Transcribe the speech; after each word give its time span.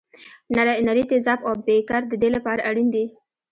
نري 0.87 1.03
تیزاب 1.09 1.39
او 1.47 1.53
بیکر 1.65 2.01
د 2.07 2.13
دې 2.21 2.29
لپاره 2.35 2.61
اړین 2.69 2.87
دي. 2.95 3.05